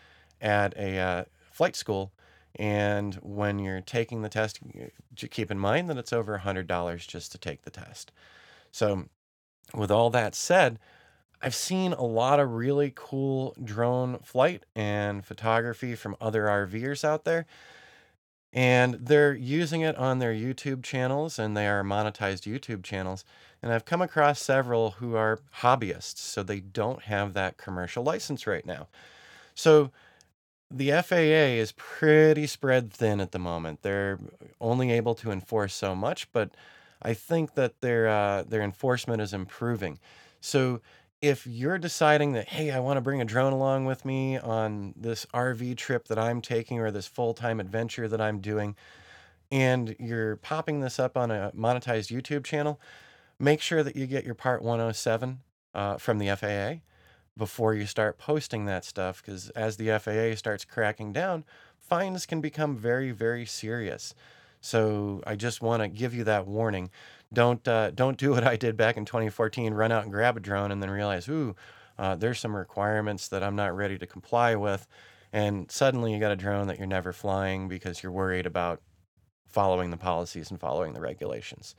at 0.42 0.76
a 0.78 0.98
uh, 0.98 1.24
flight 1.52 1.76
school. 1.76 2.12
And 2.56 3.16
when 3.16 3.60
you're 3.60 3.82
taking 3.82 4.24
the 4.24 4.30
test, 4.30 4.60
keep 5.16 5.52
in 5.52 5.60
mind 5.60 5.90
that 5.90 5.98
it's 5.98 6.12
over 6.12 6.42
$100 6.44 7.08
just 7.08 7.32
to 7.32 7.38
take 7.38 7.62
the 7.62 7.70
test. 7.70 8.12
So, 8.72 9.06
with 9.74 9.92
all 9.92 10.10
that 10.12 10.34
said, 10.34 10.80
I've 11.42 11.56
seen 11.56 11.94
a 11.94 12.04
lot 12.04 12.40
of 12.40 12.54
really 12.54 12.92
cool 12.96 13.56
drone 13.64 14.20
flight 14.20 14.66
and 14.76 15.24
photography 15.24 15.94
from 15.94 16.16
other 16.20 16.44
RVers 16.44 17.04
out 17.04 17.26
there, 17.26 17.46
and 18.54 18.96
they're 18.96 19.36
using 19.36 19.82
it 19.82 19.96
on 19.98 20.20
their 20.20 20.34
YouTube 20.34 20.84
channels, 20.84 21.38
and 21.38 21.56
they 21.56 21.68
are 21.68 21.84
monetized 21.84 22.52
YouTube 22.52 22.84
channels. 22.84 23.26
And 23.62 23.72
I've 23.74 23.86
come 23.86 24.02
across 24.02 24.42
several 24.42 24.92
who 24.92 25.16
are 25.16 25.40
hobbyists, 25.62 26.20
so 26.20 26.44
they 26.44 26.60
don't 26.60 27.04
have 27.04 27.34
that 27.34 27.58
commercial 27.58 28.04
license 28.04 28.48
right 28.48 28.66
now. 28.66 28.88
So 29.56 29.92
the 30.70 30.92
FAA 30.92 31.58
is 31.60 31.72
pretty 31.74 32.46
spread 32.48 32.92
thin 32.92 33.20
at 33.20 33.32
the 33.32 33.40
moment. 33.40 33.82
They're 33.82 34.20
only 34.60 34.92
able 34.92 35.16
to 35.16 35.32
enforce 35.32 35.74
so 35.74 35.96
much, 35.96 36.32
but 36.32 36.52
I 37.02 37.14
think 37.14 37.56
that 37.56 37.82
their 37.82 38.08
uh, 38.08 38.44
their 38.44 38.62
enforcement 38.62 39.22
is 39.22 39.34
improving. 39.34 40.00
So 40.42 40.82
if 41.22 41.48
you're 41.48 41.78
deciding 41.78 42.34
that, 42.34 42.48
hey, 42.50 42.72
I 42.72 42.80
want 42.80 42.98
to 42.98 43.02
bring 43.02 43.22
a 43.22 43.26
drone 43.26 43.54
along 43.54 43.86
with 43.86 44.06
me 44.06 44.38
on 44.38 44.94
this 44.96 45.26
RV 45.34 45.78
trip 45.78 46.08
that 46.08 46.20
I'm 46.20 46.42
taking 46.42 46.80
or 46.80 46.92
this 46.92 47.08
full 47.08 47.34
time 47.34 47.60
adventure 47.60 48.08
that 48.08 48.22
I'm 48.22 48.40
doing, 48.40 48.76
and 49.52 49.96
you're 50.00 50.36
popping 50.38 50.82
this 50.82 51.00
up 51.00 51.18
on 51.18 51.32
a 51.32 51.52
monetized 51.56 52.16
YouTube 52.16 52.44
channel, 52.44 52.80
make 53.40 53.62
sure 53.62 53.84
that 53.84 53.96
you 53.96 54.06
get 54.06 54.26
your 54.26 54.36
Part 54.36 54.62
107 54.62 55.40
uh, 55.74 55.98
from 55.98 56.20
the 56.20 56.36
FAA 56.36 56.82
before 57.36 57.74
you 57.74 57.86
start 57.86 58.18
posting 58.18 58.66
that 58.66 58.84
stuff 58.84 59.22
because 59.24 59.50
as 59.52 59.78
the 59.78 59.98
FAA 60.00 60.36
starts 60.36 60.66
cracking 60.66 61.14
down, 61.14 61.46
fines 61.80 62.26
can 62.26 62.42
become 62.42 62.76
very, 62.76 63.12
very 63.12 63.46
serious. 63.46 64.14
So 64.60 65.22
I 65.26 65.36
just 65.36 65.62
want 65.62 65.84
to 65.84 65.88
give 65.88 66.14
you 66.14 66.24
that 66.26 66.48
warning. 66.48 66.90
Don't 67.34 67.68
uh, 67.68 67.92
don't 67.92 68.18
do 68.18 68.32
what 68.32 68.46
I 68.46 68.56
did 68.56 68.78
back 68.78 68.98
in 68.98 69.06
2014. 69.06 69.74
Run 69.74 69.92
out 69.92 70.04
and 70.04 70.12
grab 70.12 70.38
a 70.38 70.40
drone 70.40 70.72
and 70.72 70.82
then 70.82 70.90
realize, 70.90 71.28
ooh, 71.28 71.56
uh, 71.98 72.16
there's 72.16 72.40
some 72.40 72.56
requirements 72.56 73.28
that 73.30 73.44
I'm 73.44 73.56
not 73.56 73.76
ready 73.76 73.98
to 73.98 74.08
comply 74.08 74.56
with, 74.56 74.88
and 75.34 75.70
suddenly 75.72 76.14
you 76.14 76.20
got 76.20 76.32
a 76.32 76.38
drone 76.38 76.68
that 76.68 76.78
you're 76.78 76.88
never 76.88 77.12
flying 77.12 77.68
because 77.68 78.02
you're 78.02 78.12
worried 78.12 78.46
about 78.46 78.82
following 79.48 79.92
the 79.92 79.98
policies 79.98 80.52
and 80.52 80.60
following 80.60 80.94
the 80.94 81.02
regulations. 81.02 81.76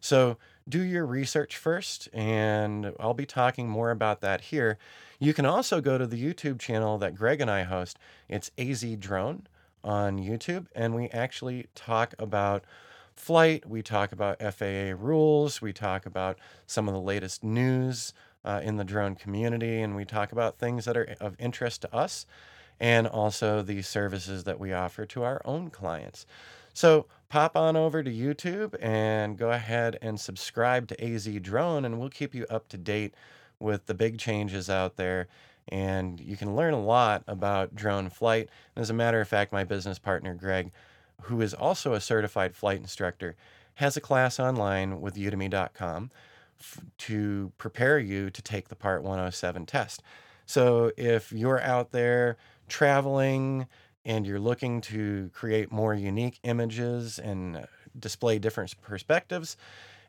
So 0.00 0.38
do 0.68 0.80
your 0.80 1.04
research 1.04 1.56
first, 1.56 2.08
and 2.12 2.94
I'll 2.98 3.14
be 3.14 3.26
talking 3.26 3.68
more 3.68 3.90
about 3.90 4.22
that 4.22 4.40
here. 4.40 4.78
You 5.18 5.34
can 5.34 5.44
also 5.44 5.80
go 5.80 5.98
to 5.98 6.06
the 6.06 6.22
YouTube 6.22 6.58
channel 6.58 6.96
that 6.98 7.14
Greg 7.14 7.40
and 7.40 7.50
I 7.50 7.64
host. 7.64 7.98
It's 8.28 8.50
AZ 8.56 8.82
Drone 8.98 9.46
on 9.84 10.18
YouTube, 10.18 10.66
and 10.74 10.94
we 10.94 11.08
actually 11.08 11.66
talk 11.74 12.14
about 12.18 12.64
flight, 13.20 13.68
we 13.68 13.82
talk 13.82 14.12
about 14.12 14.40
FAA 14.40 14.94
rules, 14.96 15.60
we 15.60 15.72
talk 15.72 16.06
about 16.06 16.38
some 16.66 16.88
of 16.88 16.94
the 16.94 17.00
latest 17.00 17.44
news 17.44 18.12
uh, 18.44 18.60
in 18.64 18.76
the 18.76 18.84
drone 18.84 19.14
community, 19.14 19.82
and 19.82 19.94
we 19.94 20.04
talk 20.04 20.32
about 20.32 20.58
things 20.58 20.86
that 20.86 20.96
are 20.96 21.14
of 21.20 21.36
interest 21.38 21.82
to 21.82 21.94
us 21.94 22.26
and 22.80 23.06
also 23.06 23.62
the 23.62 23.82
services 23.82 24.44
that 24.44 24.58
we 24.58 24.72
offer 24.72 25.04
to 25.04 25.22
our 25.22 25.42
own 25.44 25.68
clients. 25.68 26.26
So 26.72 27.06
pop 27.28 27.56
on 27.56 27.76
over 27.76 28.02
to 28.02 28.10
YouTube 28.10 28.74
and 28.80 29.36
go 29.36 29.50
ahead 29.50 29.98
and 30.00 30.18
subscribe 30.18 30.88
to 30.88 31.04
AZ 31.04 31.26
Drone, 31.42 31.84
and 31.84 32.00
we'll 32.00 32.08
keep 32.08 32.34
you 32.34 32.46
up 32.48 32.68
to 32.68 32.78
date 32.78 33.14
with 33.58 33.84
the 33.86 33.94
big 33.94 34.18
changes 34.18 34.70
out 34.70 34.96
there. 34.96 35.28
And 35.68 36.18
you 36.18 36.36
can 36.36 36.56
learn 36.56 36.72
a 36.72 36.82
lot 36.82 37.22
about 37.28 37.74
drone 37.74 38.08
flight. 38.08 38.48
And 38.74 38.82
as 38.82 38.90
a 38.90 38.94
matter 38.94 39.20
of 39.20 39.28
fact, 39.28 39.52
my 39.52 39.62
business 39.62 39.98
partner, 39.98 40.34
Greg, 40.34 40.72
who 41.22 41.40
is 41.40 41.54
also 41.54 41.92
a 41.92 42.00
certified 42.00 42.54
flight 42.54 42.78
instructor, 42.78 43.36
has 43.74 43.96
a 43.96 44.00
class 44.00 44.38
online 44.38 45.00
with 45.00 45.14
udemy.com 45.14 46.10
f- 46.58 46.80
to 46.98 47.52
prepare 47.58 47.98
you 47.98 48.30
to 48.30 48.42
take 48.42 48.68
the 48.68 48.76
Part 48.76 49.02
107 49.02 49.66
test. 49.66 50.02
So 50.46 50.92
if 50.96 51.32
you're 51.32 51.60
out 51.60 51.92
there 51.92 52.36
traveling, 52.68 53.66
and 54.04 54.26
you're 54.26 54.40
looking 54.40 54.80
to 54.80 55.30
create 55.34 55.70
more 55.70 55.94
unique 55.94 56.38
images 56.42 57.18
and 57.18 57.66
display 57.98 58.38
different 58.38 58.74
perspectives, 58.80 59.56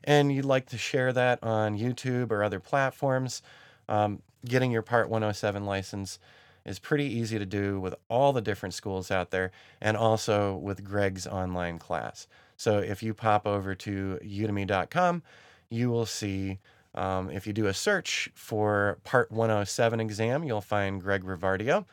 and 0.04 0.32
you'd 0.32 0.44
like 0.44 0.66
to 0.66 0.78
share 0.78 1.12
that 1.12 1.38
on 1.42 1.78
YouTube 1.78 2.30
or 2.30 2.42
other 2.42 2.60
platforms, 2.60 3.42
um, 3.88 4.22
getting 4.44 4.70
your 4.70 4.82
Part 4.82 5.08
107 5.08 5.64
license 5.64 6.18
is 6.64 6.78
pretty 6.78 7.04
easy 7.04 7.38
to 7.38 7.46
do 7.46 7.80
with 7.80 7.94
all 8.08 8.32
the 8.32 8.40
different 8.40 8.74
schools 8.74 9.10
out 9.10 9.30
there 9.30 9.50
and 9.80 9.96
also 9.96 10.56
with 10.56 10.84
Greg's 10.84 11.26
online 11.26 11.78
class. 11.78 12.26
So 12.56 12.78
if 12.78 13.02
you 13.02 13.14
pop 13.14 13.46
over 13.46 13.74
to 13.74 14.18
udemy.com, 14.22 15.22
you 15.70 15.90
will 15.90 16.06
see 16.06 16.58
um, 16.94 17.30
if 17.30 17.46
you 17.46 17.52
do 17.52 17.66
a 17.66 17.74
search 17.74 18.30
for 18.34 18.98
Part 19.04 19.32
107 19.32 20.00
exam, 20.00 20.44
you'll 20.44 20.60
find 20.60 21.00
Greg 21.00 21.24
Rivardio 21.24 21.86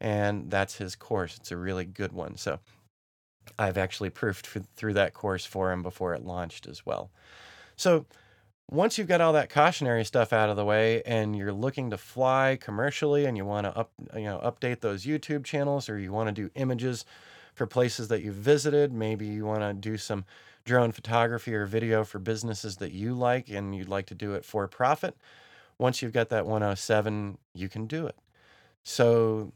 and 0.00 0.50
that's 0.50 0.76
his 0.76 0.96
course. 0.96 1.36
It's 1.36 1.50
a 1.50 1.56
really 1.56 1.84
good 1.84 2.12
one. 2.12 2.36
So 2.36 2.60
I've 3.58 3.78
actually 3.78 4.10
proofed 4.10 4.46
through 4.76 4.94
that 4.94 5.14
course 5.14 5.44
for 5.44 5.72
him 5.72 5.82
before 5.82 6.14
it 6.14 6.24
launched 6.24 6.66
as 6.66 6.86
well. 6.86 7.10
So 7.76 8.06
once 8.70 8.98
you've 8.98 9.08
got 9.08 9.20
all 9.20 9.32
that 9.34 9.50
cautionary 9.50 10.04
stuff 10.04 10.32
out 10.32 10.48
of 10.48 10.56
the 10.56 10.64
way 10.64 11.02
and 11.04 11.36
you're 11.36 11.52
looking 11.52 11.90
to 11.90 11.98
fly 11.98 12.58
commercially 12.60 13.26
and 13.26 13.36
you 13.36 13.44
want 13.44 13.64
to 13.66 13.76
up 13.76 13.90
you 14.14 14.24
know 14.24 14.40
update 14.44 14.80
those 14.80 15.04
YouTube 15.04 15.44
channels 15.44 15.88
or 15.88 15.98
you 15.98 16.12
want 16.12 16.28
to 16.28 16.32
do 16.32 16.50
images 16.54 17.04
for 17.54 17.66
places 17.66 18.08
that 18.08 18.22
you've 18.22 18.34
visited, 18.34 18.92
maybe 18.92 19.26
you 19.26 19.44
want 19.44 19.60
to 19.60 19.72
do 19.72 19.96
some 19.96 20.24
drone 20.64 20.92
photography 20.92 21.54
or 21.54 21.66
video 21.66 22.04
for 22.04 22.18
businesses 22.18 22.76
that 22.78 22.92
you 22.92 23.14
like 23.14 23.48
and 23.48 23.74
you'd 23.74 23.88
like 23.88 24.06
to 24.06 24.14
do 24.14 24.34
it 24.34 24.44
for 24.44 24.66
profit. 24.66 25.16
Once 25.78 26.02
you've 26.02 26.12
got 26.12 26.28
that 26.30 26.46
107, 26.46 27.38
you 27.54 27.68
can 27.68 27.86
do 27.86 28.06
it. 28.06 28.16
So 28.82 29.52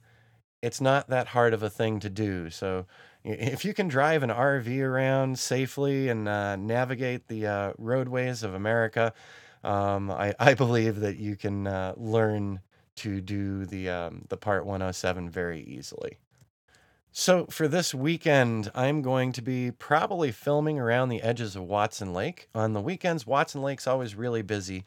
it's 0.63 0.81
not 0.81 1.09
that 1.09 1.29
hard 1.29 1.55
of 1.55 1.63
a 1.63 1.71
thing 1.71 2.01
to 2.01 2.11
do. 2.11 2.51
So 2.51 2.87
if 3.25 3.65
you 3.65 3.75
can 3.75 3.89
drive 3.89 4.23
an 4.23 4.31
RV 4.31 4.81
around 4.81 5.39
safely 5.39 6.09
and 6.09 6.29
uh, 6.29 6.57
navigate 6.57 7.29
the 7.29 7.47
uh, 7.47 7.73
roadways 7.79 8.43
of 8.43 8.55
America, 8.55 9.13
um, 9.65 10.11
I, 10.11 10.35
I 10.39 10.55
believe 10.55 11.01
that 11.01 11.17
you 11.17 11.37
can 11.37 11.67
uh, 11.67 11.95
learn 11.97 12.61
to 12.97 13.21
do 13.21 13.65
the 13.65 13.89
um, 13.89 14.25
the 14.29 14.37
Part 14.37 14.67
107 14.67 15.31
very 15.31 15.63
easily. 15.63 16.19
So 17.13 17.47
for 17.47 17.67
this 17.67 17.95
weekend, 17.95 18.71
I'm 18.75 19.03
going 19.03 19.33
to 19.33 19.43
be 19.43 19.71
probably 19.71 20.31
filming 20.31 20.79
around 20.79 21.09
the 21.09 21.23
edges 21.23 21.57
of 21.57 21.65
Watson 21.65 22.13
Lake. 22.13 22.49
On 22.55 22.75
the 22.75 22.81
weekends, 22.81 23.27
Watson 23.27 23.63
Lake's 23.63 23.87
always 23.87 24.15
really 24.15 24.43
busy, 24.43 24.85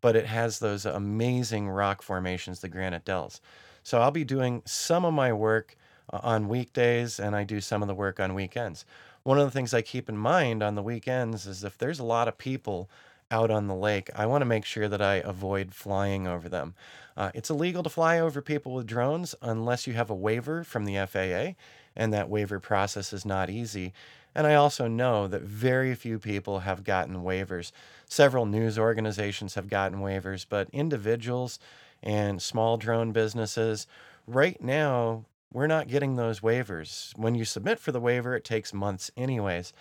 but 0.00 0.14
it 0.14 0.26
has 0.26 0.58
those 0.58 0.84
amazing 0.84 1.68
rock 1.68 2.02
formations, 2.02 2.60
the 2.60 2.68
granite 2.68 3.04
dells. 3.04 3.40
So 3.82 4.00
I'll 4.00 4.10
be 4.10 4.24
doing 4.24 4.62
some 4.64 5.04
of 5.04 5.14
my 5.14 5.32
work 5.32 5.76
on 6.12 6.48
weekdays 6.48 7.18
and 7.18 7.34
I 7.34 7.44
do 7.44 7.60
some 7.60 7.82
of 7.82 7.88
the 7.88 7.94
work 7.94 8.20
on 8.20 8.34
weekends. 8.34 8.84
One 9.22 9.38
of 9.38 9.44
the 9.44 9.50
things 9.50 9.72
I 9.72 9.82
keep 9.82 10.08
in 10.08 10.16
mind 10.16 10.62
on 10.62 10.74
the 10.74 10.82
weekends 10.82 11.46
is 11.46 11.64
if 11.64 11.78
there's 11.78 12.00
a 12.00 12.04
lot 12.04 12.28
of 12.28 12.38
people 12.38 12.90
out 13.30 13.50
on 13.50 13.66
the 13.66 13.74
lake, 13.74 14.10
I 14.14 14.26
want 14.26 14.42
to 14.42 14.46
make 14.46 14.64
sure 14.64 14.88
that 14.88 15.00
I 15.00 15.16
avoid 15.16 15.74
flying 15.74 16.26
over 16.26 16.48
them. 16.48 16.74
Uh, 17.16 17.30
it's 17.34 17.50
illegal 17.50 17.82
to 17.82 17.90
fly 17.90 18.18
over 18.18 18.42
people 18.42 18.74
with 18.74 18.86
drones 18.86 19.34
unless 19.40 19.86
you 19.86 19.94
have 19.94 20.10
a 20.10 20.14
waiver 20.14 20.64
from 20.64 20.84
the 20.84 21.06
FAA, 21.06 21.54
and 21.96 22.12
that 22.12 22.28
waiver 22.28 22.60
process 22.60 23.12
is 23.12 23.24
not 23.24 23.48
easy. 23.48 23.92
And 24.34 24.46
I 24.46 24.54
also 24.54 24.88
know 24.88 25.28
that 25.28 25.42
very 25.42 25.94
few 25.94 26.18
people 26.18 26.60
have 26.60 26.84
gotten 26.84 27.22
waivers. 27.22 27.72
Several 28.06 28.46
news 28.46 28.78
organizations 28.78 29.54
have 29.54 29.68
gotten 29.68 30.00
waivers, 30.00 30.46
but 30.48 30.68
individuals 30.72 31.58
and 32.02 32.40
small 32.40 32.76
drone 32.76 33.12
businesses. 33.12 33.86
Right 34.26 34.60
now, 34.62 35.24
we're 35.52 35.66
not 35.66 35.88
getting 35.88 36.16
those 36.16 36.40
waivers. 36.40 37.16
When 37.16 37.34
you 37.34 37.44
submit 37.44 37.78
for 37.78 37.92
the 37.92 38.00
waiver, 38.00 38.34
it 38.34 38.44
takes 38.44 38.72
months, 38.72 39.10
anyways. 39.16 39.72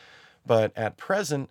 But 0.45 0.71
at 0.75 0.97
present, 0.97 1.49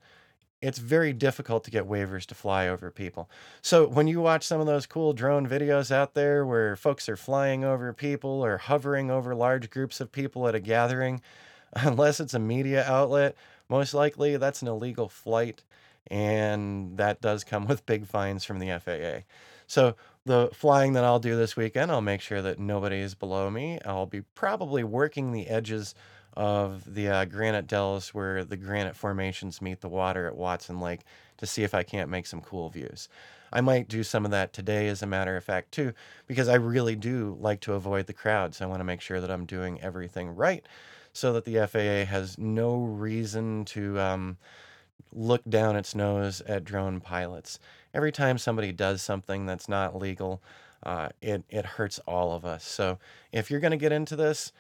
it's 0.60 0.78
very 0.78 1.12
difficult 1.12 1.64
to 1.64 1.70
get 1.70 1.88
waivers 1.88 2.26
to 2.26 2.34
fly 2.34 2.68
over 2.68 2.90
people. 2.90 3.30
So 3.62 3.86
when 3.86 4.06
you 4.06 4.20
watch 4.20 4.46
some 4.46 4.60
of 4.60 4.66
those 4.66 4.86
cool 4.86 5.12
drone 5.12 5.48
videos 5.48 5.90
out 5.90 6.14
there 6.14 6.44
where 6.44 6.76
folks 6.76 7.08
are 7.08 7.16
flying 7.16 7.64
over 7.64 7.92
people 7.92 8.44
or 8.44 8.58
hovering 8.58 9.10
over 9.10 9.34
large 9.34 9.70
groups 9.70 10.00
of 10.00 10.12
people 10.12 10.46
at 10.46 10.54
a 10.54 10.60
gathering, 10.60 11.22
unless 11.74 12.20
it's 12.20 12.34
a 12.34 12.38
media 12.38 12.84
outlet, 12.84 13.36
most 13.68 13.94
likely 13.94 14.36
that's 14.36 14.62
an 14.62 14.68
illegal 14.68 15.08
flight 15.08 15.62
and 16.10 16.96
that 16.98 17.20
does 17.20 17.44
come 17.44 17.66
with 17.68 17.86
big 17.86 18.06
fines 18.06 18.44
from 18.44 18.58
the 18.58 18.78
FAA. 18.78 19.24
So 19.66 19.96
the 20.30 20.48
flying 20.52 20.92
that 20.92 21.02
I'll 21.02 21.18
do 21.18 21.34
this 21.34 21.56
weekend, 21.56 21.90
I'll 21.90 22.00
make 22.00 22.20
sure 22.20 22.40
that 22.40 22.60
nobody 22.60 23.00
is 23.00 23.16
below 23.16 23.50
me. 23.50 23.80
I'll 23.84 24.06
be 24.06 24.20
probably 24.20 24.84
working 24.84 25.32
the 25.32 25.48
edges 25.48 25.92
of 26.36 26.94
the 26.94 27.08
uh, 27.08 27.24
granite 27.24 27.66
dells 27.66 28.14
where 28.14 28.44
the 28.44 28.56
granite 28.56 28.94
formations 28.94 29.60
meet 29.60 29.80
the 29.80 29.88
water 29.88 30.28
at 30.28 30.36
Watson 30.36 30.78
Lake 30.78 31.00
to 31.38 31.46
see 31.46 31.64
if 31.64 31.74
I 31.74 31.82
can't 31.82 32.08
make 32.08 32.28
some 32.28 32.42
cool 32.42 32.68
views. 32.68 33.08
I 33.52 33.60
might 33.60 33.88
do 33.88 34.04
some 34.04 34.24
of 34.24 34.30
that 34.30 34.52
today, 34.52 34.86
as 34.86 35.02
a 35.02 35.06
matter 35.06 35.36
of 35.36 35.42
fact, 35.42 35.72
too, 35.72 35.94
because 36.28 36.48
I 36.48 36.54
really 36.54 36.94
do 36.94 37.36
like 37.40 37.58
to 37.62 37.72
avoid 37.72 38.06
the 38.06 38.12
crowds. 38.12 38.60
I 38.60 38.66
want 38.66 38.78
to 38.78 38.84
make 38.84 39.00
sure 39.00 39.20
that 39.20 39.32
I'm 39.32 39.46
doing 39.46 39.80
everything 39.80 40.36
right 40.36 40.64
so 41.12 41.32
that 41.32 41.44
the 41.44 41.66
FAA 41.66 42.08
has 42.08 42.38
no 42.38 42.76
reason 42.76 43.64
to 43.64 43.98
um, 43.98 44.36
look 45.12 45.42
down 45.48 45.74
its 45.74 45.92
nose 45.96 46.40
at 46.42 46.62
drone 46.62 47.00
pilots. 47.00 47.58
Every 47.94 48.12
time 48.12 48.38
somebody 48.38 48.72
does 48.72 49.02
something 49.02 49.46
that's 49.46 49.68
not 49.68 49.96
legal, 49.96 50.42
uh, 50.82 51.10
it 51.20 51.44
it 51.48 51.64
hurts 51.64 51.98
all 52.06 52.32
of 52.32 52.44
us. 52.44 52.64
So 52.64 52.98
if 53.32 53.50
you're 53.50 53.60
going 53.60 53.70
to 53.72 53.76
get 53.76 53.92
into 53.92 54.16
this, 54.16 54.52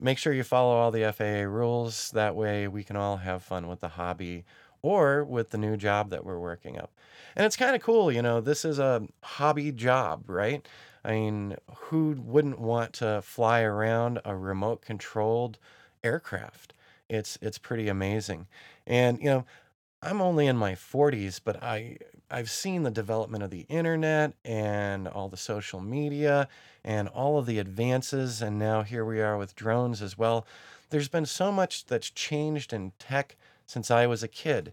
make 0.00 0.18
sure 0.18 0.32
you 0.32 0.42
follow 0.42 0.74
all 0.74 0.90
the 0.90 1.12
FAA 1.12 1.48
rules. 1.48 2.10
That 2.10 2.34
way, 2.34 2.68
we 2.68 2.82
can 2.82 2.96
all 2.96 3.18
have 3.18 3.42
fun 3.42 3.68
with 3.68 3.80
the 3.80 3.88
hobby 3.88 4.44
or 4.82 5.24
with 5.24 5.50
the 5.50 5.58
new 5.58 5.76
job 5.76 6.10
that 6.10 6.24
we're 6.24 6.38
working 6.38 6.78
up. 6.78 6.92
And 7.36 7.46
it's 7.46 7.56
kind 7.56 7.74
of 7.74 7.82
cool, 7.82 8.10
you 8.10 8.20
know, 8.20 8.40
this 8.40 8.64
is 8.64 8.78
a 8.78 9.06
hobby 9.22 9.70
job, 9.72 10.28
right? 10.28 10.66
I 11.04 11.12
mean, 11.12 11.56
who 11.76 12.16
wouldn't 12.18 12.58
want 12.58 12.92
to 12.94 13.22
fly 13.22 13.62
around 13.62 14.20
a 14.24 14.36
remote 14.36 14.82
controlled 14.82 15.58
aircraft? 16.04 16.74
It's 17.08 17.38
it's 17.42 17.58
pretty 17.58 17.88
amazing. 17.88 18.46
And 18.86 19.18
you 19.18 19.26
know, 19.26 19.44
I'm 20.02 20.20
only 20.20 20.46
in 20.46 20.56
my 20.56 20.72
40s, 20.72 21.40
but 21.42 21.62
I 21.62 21.98
I've 22.32 22.50
seen 22.50 22.82
the 22.82 22.90
development 22.90 23.44
of 23.44 23.50
the 23.50 23.66
internet 23.68 24.32
and 24.42 25.06
all 25.06 25.28
the 25.28 25.36
social 25.36 25.80
media 25.80 26.48
and 26.82 27.06
all 27.08 27.38
of 27.38 27.44
the 27.44 27.58
advances 27.58 28.40
and 28.40 28.58
now 28.58 28.82
here 28.82 29.04
we 29.04 29.20
are 29.20 29.36
with 29.36 29.54
drones 29.54 30.00
as 30.00 30.16
well. 30.16 30.46
There's 30.88 31.08
been 31.08 31.26
so 31.26 31.52
much 31.52 31.84
that's 31.84 32.08
changed 32.08 32.72
in 32.72 32.92
tech 32.98 33.36
since 33.66 33.90
I 33.90 34.06
was 34.06 34.22
a 34.22 34.28
kid. 34.28 34.72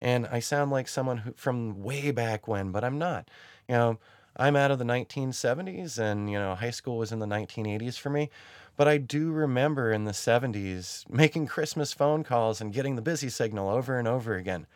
And 0.00 0.28
I 0.28 0.38
sound 0.38 0.70
like 0.70 0.86
someone 0.86 1.18
who 1.18 1.32
from 1.32 1.82
way 1.82 2.12
back 2.12 2.46
when, 2.46 2.70
but 2.70 2.84
I'm 2.84 2.96
not. 2.98 3.28
You 3.68 3.74
know, 3.74 3.98
I'm 4.36 4.54
out 4.54 4.70
of 4.70 4.78
the 4.78 4.84
1970s 4.84 5.98
and 5.98 6.30
you 6.30 6.38
know, 6.38 6.54
high 6.54 6.70
school 6.70 6.96
was 6.96 7.10
in 7.10 7.18
the 7.18 7.26
1980s 7.26 7.98
for 7.98 8.10
me. 8.10 8.30
But 8.76 8.86
I 8.86 8.98
do 8.98 9.32
remember 9.32 9.90
in 9.90 10.04
the 10.04 10.12
70s 10.12 11.10
making 11.10 11.48
Christmas 11.48 11.92
phone 11.92 12.22
calls 12.22 12.60
and 12.60 12.72
getting 12.72 12.94
the 12.94 13.02
busy 13.02 13.28
signal 13.28 13.68
over 13.68 13.98
and 13.98 14.06
over 14.06 14.36
again. 14.36 14.66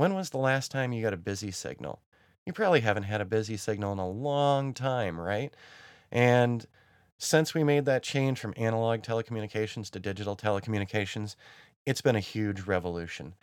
When 0.00 0.14
was 0.14 0.30
the 0.30 0.38
last 0.38 0.70
time 0.70 0.94
you 0.94 1.02
got 1.02 1.12
a 1.12 1.18
busy 1.18 1.50
signal? 1.50 2.00
You 2.46 2.54
probably 2.54 2.80
haven't 2.80 3.02
had 3.02 3.20
a 3.20 3.26
busy 3.26 3.58
signal 3.58 3.92
in 3.92 3.98
a 3.98 4.08
long 4.08 4.72
time, 4.72 5.20
right? 5.20 5.52
And 6.10 6.64
since 7.18 7.52
we 7.52 7.64
made 7.64 7.84
that 7.84 8.02
change 8.02 8.40
from 8.40 8.54
analog 8.56 9.02
telecommunications 9.02 9.90
to 9.90 10.00
digital 10.00 10.36
telecommunications, 10.36 11.36
it's 11.84 12.00
been 12.00 12.16
a 12.16 12.20
huge 12.20 12.62
revolution. 12.62 13.34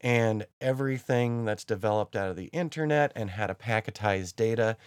And 0.00 0.46
everything 0.58 1.44
that's 1.44 1.64
developed 1.64 2.16
out 2.16 2.30
of 2.30 2.36
the 2.36 2.46
internet 2.46 3.12
and 3.14 3.28
how 3.28 3.48
to 3.48 3.54
packetize 3.54 4.34
data 4.34 4.78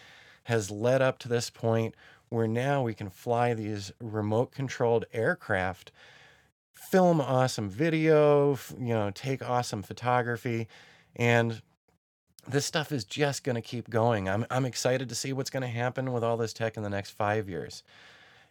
has 0.46 0.72
led 0.72 1.04
up 1.04 1.20
to 1.20 1.28
this 1.28 1.52
point 1.52 1.94
where 2.30 2.48
now 2.48 2.82
we 2.82 2.96
can 2.96 3.12
fly 3.12 3.54
these 3.54 3.92
remote 4.02 4.52
controlled 4.52 5.06
aircraft, 5.14 5.92
film 6.74 7.22
awesome 7.22 7.70
video, 7.70 8.58
you 8.80 8.96
know, 8.96 9.12
take 9.14 9.48
awesome 9.48 9.84
photography. 9.84 10.68
And 11.20 11.62
this 12.48 12.66
stuff 12.66 12.92
is 12.92 13.04
just 13.04 13.44
going 13.44 13.58
to 13.58 13.62
keep 13.62 13.90
going. 13.90 14.30
I'm, 14.30 14.46
I'm 14.50 14.66
excited 14.66 15.10
to 15.10 15.16
see 15.16 15.34
what's 15.34 15.50
going 15.50 15.62
to 15.62 15.68
happen 15.68 16.14
with 16.14 16.24
all 16.24 16.38
this 16.38 16.54
tech 16.54 16.78
in 16.78 16.84
the 16.84 16.90
next 16.90 17.12
five 17.12 17.50
years. 17.50 17.84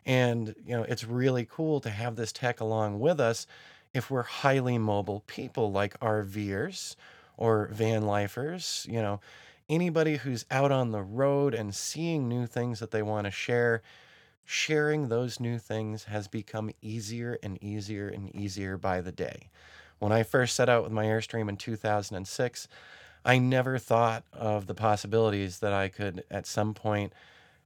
And, 0.07 0.55
you 0.65 0.77
know, 0.77 0.85
it's 0.85 1.05
really 1.05 1.49
cool 1.51 1.81
to 1.81 1.91
have 1.91 2.15
this 2.15 2.31
tech 2.31 2.61
along 2.61 3.01
with 3.01 3.19
us 3.19 3.47
if 3.95 4.11
we're 4.11 4.23
highly 4.23 4.79
mobile 4.79 5.25
people 5.27 5.73
like 5.73 5.99
RVers 6.01 6.95
or 7.39 7.71
van 7.73 8.03
lifers, 8.03 8.87
you 8.89 9.01
know, 9.01 9.21
anybody 9.69 10.17
who's 10.17 10.45
out 10.51 10.71
on 10.71 10.93
the 10.93 11.03
road 11.03 11.55
and 11.55 11.75
seeing 11.75 12.29
new 12.29 12.47
things 12.47 12.81
that 12.81 12.91
they 12.91 13.03
want 13.03 13.25
to 13.25 13.31
share, 13.31 13.83
sharing 14.45 15.09
those 15.09 15.41
new 15.41 15.59
things 15.59 16.05
has 16.05 16.29
become 16.29 16.71
easier 16.83 17.39
and 17.43 17.63
easier 17.63 18.09
and 18.09 18.35
easier 18.35 18.77
by 18.77 19.01
the 19.01 19.13
day. 19.13 19.49
When 19.99 20.13
I 20.13 20.23
first 20.23 20.55
set 20.55 20.69
out 20.69 20.85
with 20.85 20.93
my 20.93 21.05
Airstream 21.05 21.49
in 21.49 21.57
2006, 21.57 22.69
I 23.25 23.39
never 23.39 23.79
thought 23.79 24.25
of 24.33 24.67
the 24.67 24.75
possibilities 24.75 25.59
that 25.59 25.73
I 25.73 25.89
could 25.89 26.25
at 26.31 26.47
some 26.47 26.73
point 26.73 27.13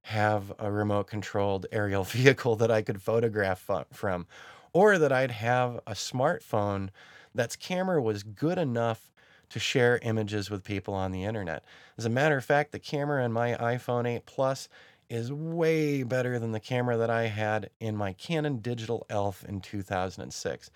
have 0.02 0.52
a 0.58 0.70
remote 0.70 1.06
controlled 1.06 1.66
aerial 1.70 2.04
vehicle 2.18 2.56
that 2.56 2.70
I 2.70 2.82
could 2.82 3.02
photograph 3.02 3.68
from, 3.92 4.26
or 4.72 4.98
that 4.98 5.12
I'd 5.12 5.30
have 5.30 5.76
a 5.86 5.92
smartphone 5.92 6.88
that's 7.34 7.56
camera 7.56 8.00
was 8.02 8.22
good 8.22 8.58
enough 8.58 9.10
to 9.50 9.58
share 9.58 9.98
images 10.02 10.50
with 10.50 10.64
people 10.64 10.94
on 10.94 11.12
the 11.12 11.24
internet. 11.24 11.64
As 11.98 12.06
a 12.06 12.10
matter 12.10 12.38
of 12.38 12.44
fact, 12.44 12.72
the 12.72 12.78
camera 12.78 13.24
in 13.24 13.32
my 13.32 13.54
iPhone 13.54 14.08
8 14.08 14.24
Plus 14.24 14.68
is 15.10 15.30
way 15.30 16.02
better 16.02 16.38
than 16.38 16.52
the 16.52 16.60
camera 16.60 16.96
that 16.96 17.10
I 17.10 17.26
had 17.26 17.68
in 17.78 17.94
my 17.94 18.14
Canon 18.14 18.58
Digital 18.58 19.06
ELPH 19.10 19.44
in 19.44 19.60
2006. 19.60 20.70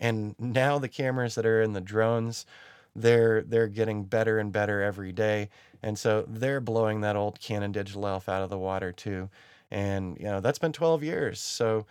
And 0.00 0.34
now 0.38 0.78
the 0.78 0.88
cameras 0.88 1.34
that 1.34 1.46
are 1.46 1.62
in 1.62 1.72
the 1.72 1.80
drones, 1.80 2.46
they're 2.94 3.42
they're 3.42 3.68
getting 3.68 4.04
better 4.04 4.38
and 4.38 4.52
better 4.52 4.82
every 4.82 5.12
day. 5.12 5.50
And 5.82 5.98
so 5.98 6.24
they're 6.28 6.60
blowing 6.60 7.00
that 7.00 7.16
old 7.16 7.40
Canon 7.40 7.72
Digital 7.72 8.02
ELPH 8.02 8.28
out 8.28 8.42
of 8.42 8.50
the 8.50 8.58
water 8.58 8.92
too. 8.92 9.28
And 9.70 10.16
you 10.18 10.26
know, 10.26 10.40
that's 10.40 10.58
been 10.58 10.72
12 10.72 11.02
years. 11.02 11.40
So 11.40 11.86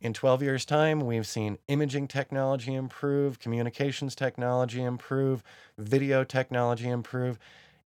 in 0.00 0.12
12 0.12 0.42
years' 0.42 0.64
time, 0.64 1.00
we've 1.00 1.26
seen 1.26 1.58
imaging 1.68 2.08
technology 2.08 2.74
improve, 2.74 3.38
communications 3.38 4.14
technology 4.14 4.82
improve, 4.82 5.42
video 5.78 6.22
technology 6.22 6.88
improve, 6.88 7.38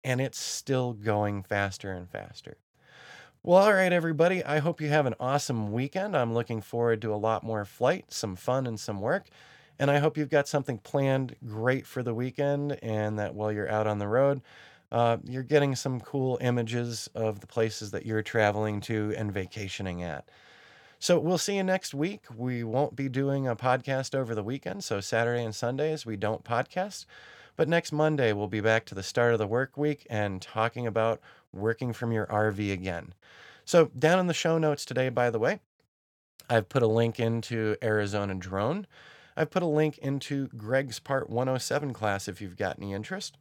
and 0.05 0.21
it's 0.21 0.39
still 0.39 0.93
going 0.93 1.43
faster 1.43 1.93
and 1.93 2.09
faster. 2.09 2.57
Well, 3.43 3.63
all 3.63 3.73
right, 3.73 3.93
everybody. 3.93 4.45
I 4.45 4.59
hope 4.59 4.81
you 4.81 4.89
have 4.89 5.07
an 5.07 5.15
awesome 5.21 5.71
weekend. 5.73 6.17
I'm 6.17 6.35
looking 6.35 6.61
forward 6.61 7.01
to 7.03 7.15
a 7.15 7.17
lot 7.17 7.45
more 7.45 7.65
flight, 7.65 8.13
some 8.13 8.37
fun, 8.37 8.67
and 8.67 8.81
some 8.81 9.01
work. 9.01 9.29
And 9.79 9.91
I 9.91 9.99
hope 9.99 10.17
you've 10.17 10.31
got 10.31 10.49
something 10.49 10.79
planned 10.79 11.37
great 11.47 11.87
for 11.87 12.03
the 12.03 12.15
weekend 12.15 12.79
and 12.83 13.19
that 13.19 13.35
while 13.35 13.53
you're 13.53 13.71
out 13.71 13.87
on 13.87 13.99
the 13.99 14.09
road, 14.09 14.41
uh, 14.91 15.19
you're 15.25 15.43
getting 15.43 15.77
some 15.77 16.01
cool 16.01 16.39
images 16.41 17.09
of 17.15 17.41
the 17.41 17.47
places 17.47 17.91
that 17.93 18.07
you're 18.07 18.23
traveling 18.23 18.81
to 18.83 19.15
and 19.17 19.33
vacationing 19.33 20.03
at. 20.03 20.29
So 20.99 21.19
we'll 21.19 21.39
see 21.39 21.57
you 21.57 21.63
next 21.63 21.95
week. 21.95 22.25
We 22.35 22.65
won't 22.65 22.97
be 22.97 23.09
doing 23.09 23.47
a 23.47 23.55
podcast 23.55 24.15
over 24.15 24.35
the 24.35 24.43
weekend. 24.43 24.83
So 24.83 25.01
Saturday 25.01 25.45
and 25.45 25.55
Sundays, 25.55 26.05
we 26.05 26.17
don't 26.17 26.43
podcast. 26.43 27.07
But 27.59 27.69
next 27.69 27.91
Monday, 27.93 28.33
we'll 28.33 28.47
be 28.47 28.61
back 28.61 28.85
to 28.87 28.95
the 28.95 29.03
start 29.03 29.33
of 29.33 29.39
the 29.41 29.47
work 29.47 29.77
week 29.77 30.07
and 30.09 30.41
talking 30.41 30.87
about 30.87 31.21
working 31.53 31.93
from 31.93 32.13
your 32.13 32.27
RV 32.27 32.73
again. 32.73 33.15
So, 33.65 33.91
down 33.99 34.21
in 34.21 34.29
the 34.29 34.33
show 34.33 34.59
notes 34.59 34.85
today, 34.85 35.09
by 35.09 35.31
the 35.31 35.41
way, 35.41 35.59
I've 36.49 36.69
put 36.69 36.85
a 36.85 36.87
link 36.87 37.19
into 37.19 37.77
Arizona 37.83 38.37
Drone. 38.37 38.87
I've 39.39 39.51
put 39.51 39.63
a 39.63 39.67
link 39.67 39.99
into 39.99 40.49
Greg's 40.49 40.99
Part 40.99 41.31
107 41.31 41.93
class 41.93 42.27
if 42.27 42.41
you've 42.41 42.57
got 42.57 42.79
any 42.79 42.93
interest. 42.93 43.39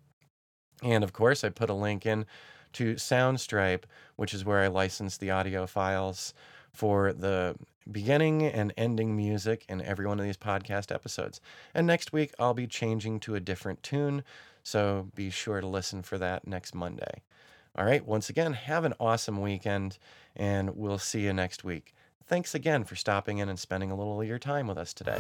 And 0.84 1.04
of 1.04 1.12
course, 1.12 1.44
I 1.44 1.50
put 1.50 1.72
a 1.72 1.74
link 1.74 2.06
in 2.06 2.28
to 2.74 2.94
Soundstripe, 2.96 3.84
which 4.16 4.32
is 4.32 4.46
where 4.46 4.60
I 4.60 4.68
license 4.68 5.18
the 5.18 5.32
audio 5.32 5.66
files 5.66 6.36
for 6.72 7.14
the 7.14 7.56
beginning 7.92 8.44
and 8.44 8.72
ending 8.78 9.16
music 9.16 9.66
in 9.68 9.82
every 9.82 10.06
one 10.06 10.20
of 10.20 10.26
these 10.26 10.38
podcast 10.38 10.94
episodes. 10.94 11.42
And 11.74 11.88
next 11.88 12.14
week, 12.14 12.32
I'll 12.38 12.54
be 12.54 12.68
changing 12.68 13.20
to 13.22 13.34
a 13.34 13.40
different 13.40 13.82
tune. 13.82 14.24
So 14.62 15.08
be 15.16 15.32
sure 15.32 15.62
to 15.62 15.68
listen 15.68 16.04
for 16.04 16.20
that 16.20 16.46
next 16.46 16.76
Monday. 16.76 17.24
All 17.76 17.86
right, 17.86 18.06
once 18.06 18.30
again, 18.30 18.54
have 18.54 18.86
an 18.86 18.94
awesome 19.00 19.42
weekend, 19.42 19.98
and 20.36 20.76
we'll 20.76 21.00
see 21.00 21.22
you 21.22 21.34
next 21.34 21.64
week. 21.64 21.96
Thanks 22.28 22.54
again 22.54 22.84
for 22.84 22.96
stopping 22.96 23.38
in 23.38 23.48
and 23.48 23.58
spending 23.58 23.90
a 23.90 23.96
little 23.96 24.20
of 24.20 24.28
your 24.28 24.38
time 24.38 24.68
with 24.68 24.78
us 24.78 24.94
today. 24.94 25.18